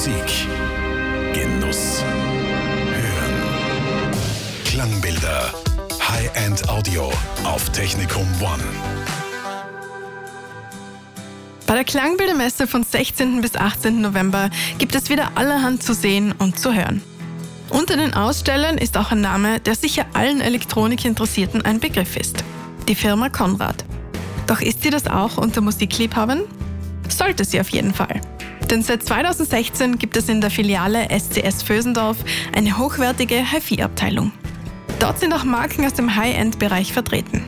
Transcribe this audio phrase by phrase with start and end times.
[0.00, 0.48] Musik.
[1.34, 2.02] Genuss.
[2.88, 4.14] Hören.
[4.64, 5.52] Klangbilder.
[6.08, 7.12] High-End Audio
[7.44, 8.62] auf Technikum One.
[11.66, 13.42] Bei der Klangbildermesse von 16.
[13.42, 14.00] bis 18.
[14.00, 17.02] November gibt es wieder allerhand zu sehen und zu hören.
[17.68, 22.42] Unter den Ausstellern ist auch ein Name, der sicher allen Elektronikinteressierten ein Begriff ist.
[22.88, 23.84] Die Firma Konrad.
[24.46, 26.44] Doch ist sie das auch unter Musikliebhabern?
[27.06, 28.22] Sollte sie auf jeden Fall.
[28.70, 32.18] Denn seit 2016 gibt es in der Filiale SCS Vösendorf
[32.56, 34.30] eine hochwertige HiFi-Abteilung.
[35.00, 37.44] Dort sind auch Marken aus dem High-End-Bereich vertreten.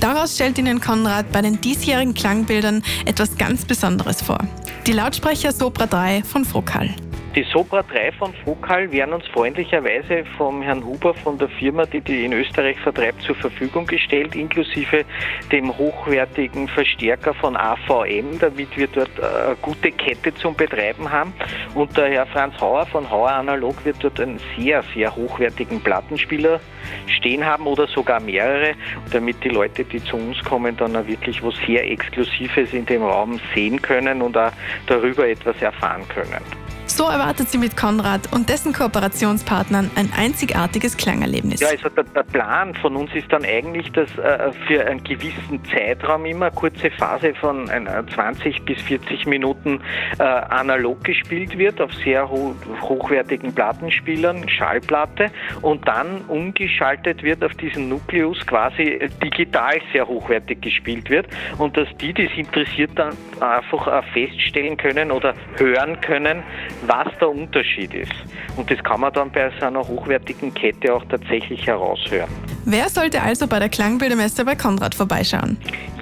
[0.00, 4.38] Daraus stellt Ihnen Konrad bei den diesjährigen Klangbildern etwas ganz Besonderes vor.
[4.86, 6.94] Die Lautsprecher Sopra 3 von Fokal.
[7.34, 12.00] Die Sopra 3 von Fokal werden uns freundlicherweise vom Herrn Huber von der Firma, die
[12.00, 15.04] die in Österreich vertreibt, zur Verfügung gestellt, inklusive
[15.50, 21.32] dem hochwertigen Verstärker von AVM, damit wir dort äh, eine gute Kette zum Betreiben haben.
[21.74, 26.60] Und der Herr Franz Hauer von Hauer Analog wird dort einen sehr, sehr hochwertigen Plattenspieler
[27.08, 28.74] stehen haben oder sogar mehrere,
[29.10, 33.02] damit die Leute, die zu uns kommen, dann auch wirklich was sehr Exklusives in dem
[33.02, 34.52] Raum sehen können und auch
[34.86, 36.63] darüber etwas erfahren können.
[36.94, 41.58] So erwartet sie mit Konrad und dessen Kooperationspartnern ein einzigartiges Klangerlebnis.
[41.58, 45.60] Ja, also der, der Plan von uns ist dann eigentlich, dass äh, für einen gewissen
[45.64, 47.82] Zeitraum immer eine kurze Phase von äh,
[48.14, 49.80] 20 bis 40 Minuten
[50.20, 57.54] äh, analog gespielt wird auf sehr ho hochwertigen Plattenspielern, Schallplatte und dann umgeschaltet wird auf
[57.54, 61.26] diesen Nukleus quasi digital sehr hochwertig gespielt wird
[61.58, 66.44] und dass die, die es interessiert, dann einfach äh, feststellen können oder hören können,
[66.86, 68.12] was der Unterschied ist.
[68.56, 72.30] Und das kann man dann bei so einer hochwertigen Kette auch tatsächlich heraushören.
[72.64, 75.58] Wer sollte also bei der Klangbildermesse bei Konrad vorbeischauen?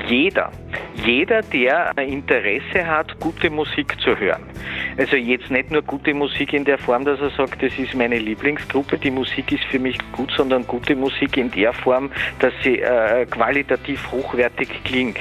[0.06, 0.50] Jeder.
[1.04, 4.42] Jeder, der Interesse hat, gute Musik zu hören.
[4.96, 8.18] Also jetzt nicht nur gute Musik in der Form, dass er sagt, das ist meine
[8.18, 12.78] Lieblingsgruppe, die Musik ist für mich gut, sondern gute Musik in der Form, dass sie
[12.80, 15.18] äh, qualitativ hochwertig klingt.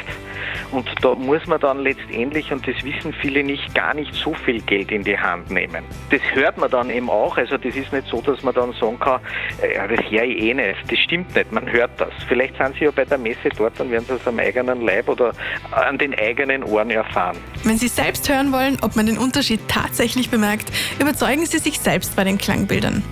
[0.71, 4.61] Und da muss man dann letztendlich, und das wissen viele nicht, gar nicht so viel
[4.61, 5.83] Geld in die Hand nehmen.
[6.09, 7.37] Das hört man dann eben auch.
[7.37, 9.19] Also das ist nicht so, dass man dann sagen kann,
[9.61, 10.79] äh, ja, das höre ich eh nicht.
[10.89, 12.13] Das stimmt nicht, man hört das.
[12.27, 15.09] Vielleicht sind Sie ja bei der Messe dort, dann werden Sie es am eigenen Leib
[15.09, 15.33] oder
[15.71, 17.37] an den eigenen Ohren erfahren.
[17.63, 22.15] Wenn Sie selbst hören wollen, ob man den Unterschied tatsächlich bemerkt, überzeugen Sie sich selbst
[22.15, 23.03] bei den Klangbildern.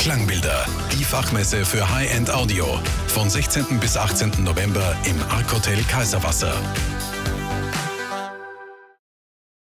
[0.00, 2.64] Klangbilder, die Fachmesse für High-End Audio.
[3.08, 3.78] Von 16.
[3.80, 4.32] bis 18.
[4.42, 6.54] November im Arc Hotel Kaiserwasser.